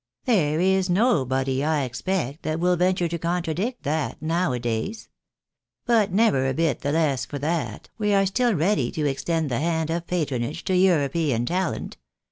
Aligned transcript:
There 0.25 0.59
is 0.59 0.89
nobody, 0.89 1.63
I 1.63 1.83
expect, 1.83 2.41
that 2.41 2.59
will 2.59 2.75
venture 2.75 3.07
to 3.07 3.19
contra 3.19 3.53
dict 3.53 3.83
that, 3.83 4.19
now 4.19 4.51
a 4.51 4.57
days. 4.57 5.09
But 5.85 6.11
never 6.11 6.47
a 6.47 6.55
bit 6.55 6.79
the 6.81 6.91
less 6.91 7.23
for 7.23 7.37
that, 7.37 7.91
we 7.99 8.11
are 8.11 8.25
still 8.25 8.55
ready 8.55 8.89
to 8.93 9.05
extend 9.07 9.51
the 9.51 9.59
hand 9.59 9.91
of 9.91 10.07
patronage 10.07 10.63
to 10.63 10.75
European 10.75 11.45
talent. 11.45 11.97